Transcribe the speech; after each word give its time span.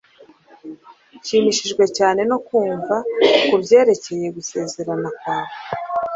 Nshimishijwe 1.17 1.83
cyane 1.97 2.21
no 2.29 2.37
kumva 2.47 2.95
kubyerekeye 3.47 4.27
gusezerana 4.37 5.07
kwawe 5.19 5.55